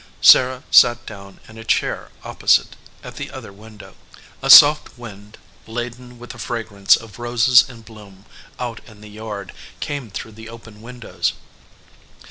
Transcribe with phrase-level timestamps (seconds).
[0.19, 3.93] Sarah sat down in a chair opposite at the other window.
[4.41, 8.25] A soft wind laden with the fragrance of roses in bloom
[8.57, 11.33] out in the yard came through the open windows.